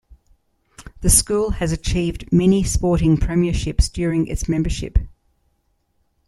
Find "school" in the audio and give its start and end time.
1.11-1.51